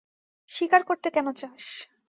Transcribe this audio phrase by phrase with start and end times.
[0.49, 1.65] শিকার করতে কেন চাস?